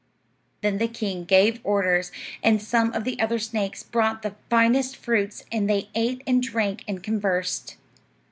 [0.61, 2.11] Then the king gave orders,
[2.41, 6.83] and some of the other snakes brought the finest fruits, and they ate and drank
[6.87, 7.77] and conversed.